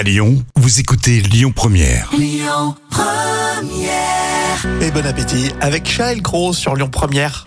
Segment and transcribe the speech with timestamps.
[0.00, 2.10] À Lyon, vous écoutez Lyon Première.
[4.80, 7.44] Et bon appétit avec Charles Gros sur Lyon Première.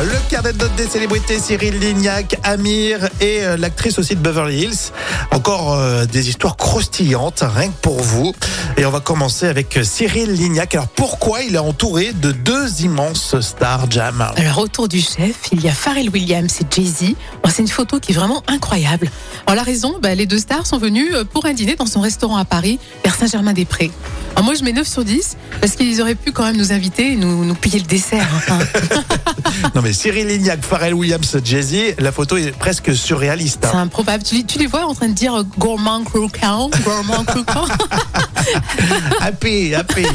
[0.00, 4.62] Le carnet de notes des célébrités, Cyril Lignac, Amir et euh, l'actrice aussi de Beverly
[4.62, 4.90] Hills.
[5.30, 8.34] Encore euh, des histoires croustillantes, rien que pour vous.
[8.78, 10.74] Et on va commencer avec euh, Cyril Lignac.
[10.74, 14.26] Alors pourquoi il est entouré de deux immenses stars, Jam?
[14.36, 17.14] Alors autour du chef, il y a Pharrell Williams et Jay-Z.
[17.52, 19.10] C'est une photo qui est vraiment incroyable.
[19.46, 22.00] Alors la raison, bah, les deux stars sont venus euh, pour un dîner dans son
[22.00, 23.90] restaurant à Paris, vers Saint-Germain-des-Prés.
[24.32, 27.12] Alors moi je mets 9 sur 10 parce qu'ils auraient pu quand même nous inviter
[27.12, 28.26] et nous, nous payer le dessert.
[29.74, 33.66] Non mais Cyril Lignac, Pharrell Williams, Jay-Z, la photo est presque surréaliste.
[33.70, 33.82] C'est hein.
[33.82, 34.22] improbable.
[34.24, 37.66] Tu, tu les vois en train de dire euh, gourmand croquant, gourmand croquant?
[39.20, 40.06] Happy, happy.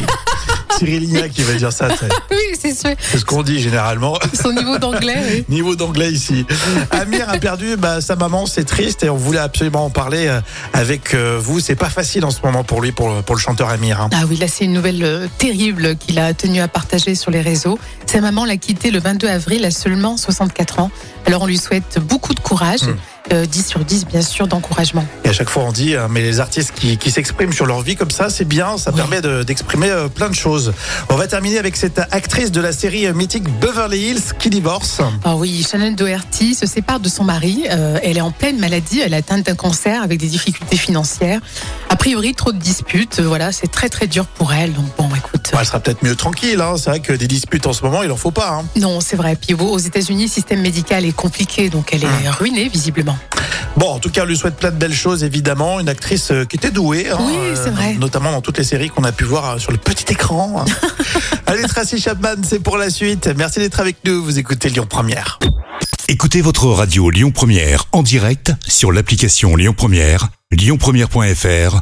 [0.77, 1.87] Cyril Lignac qui va dire ça,
[2.31, 2.95] oui, c'est sûr.
[2.99, 4.17] c'est ce qu'on dit généralement.
[4.33, 5.15] Son niveau d'anglais.
[5.31, 5.45] oui.
[5.49, 6.45] Niveau d'anglais ici.
[6.91, 10.39] Amir a perdu bah, sa maman, c'est triste et on voulait absolument en parler euh,
[10.73, 11.59] avec euh, vous.
[11.59, 14.01] C'est pas facile en ce moment pour lui, pour, le- pour le chanteur Amir.
[14.01, 14.09] hein.
[14.13, 17.41] Ah oui, là c'est une nouvelle euh, terrible qu'il a tenu à partager sur les
[17.41, 17.79] réseaux.
[18.05, 20.91] Sa maman l'a quitté le 22 avril à seulement 64 ans.
[21.25, 22.95] Alors on lui souhaite beaucoup de courage, Hmm.
[23.33, 25.05] Euh, 10 sur 10 bien sûr d'encouragement.
[25.23, 27.81] Et à chaque fois on dit, euh, mais les artistes qui, qui s'expriment sur leur
[27.81, 28.97] vie comme ça, c'est bien, ça Oui.
[28.97, 30.73] permet de- d'exprimer euh, plein de choses.
[31.09, 35.01] On va terminer avec cette actrice de la série euh, mythique Beverly Hills qui divorce.
[35.23, 37.65] Ah oui, Shannon Doherty se sépare de son mari.
[37.69, 41.39] Euh, elle est en pleine maladie, elle est atteinte d'un cancer avec des difficultés financières.
[41.89, 43.19] A priori, trop de disputes.
[43.19, 44.73] Voilà, c'est très très dur pour elle.
[44.73, 45.06] Donc bon,
[45.53, 46.59] Bon, elle sera peut-être mieux tranquille.
[46.61, 46.75] Hein.
[46.77, 48.49] C'est vrai que des disputes en ce moment, il en faut pas.
[48.51, 48.65] hein.
[48.79, 49.35] Non, c'est vrai.
[49.35, 53.17] Puis aux États-Unis, le système médical est compliqué, donc elle est ruinée visiblement.
[53.75, 55.79] Bon, en tout cas, on lui souhaite plein de belles choses, évidemment.
[55.79, 57.09] Une actrice euh, qui était douée.
[57.11, 57.93] hein, Oui, c'est vrai.
[57.95, 60.65] Notamment dans toutes les séries qu'on a pu voir euh, sur le petit écran.
[61.45, 63.29] Allez, Tracy Chapman, c'est pour la suite.
[63.37, 64.23] Merci d'être avec nous.
[64.23, 65.37] Vous écoutez Lyon Première.
[66.09, 71.81] Écoutez votre radio Lyon Première en direct sur l'application Lyon Première, lyonpremière.fr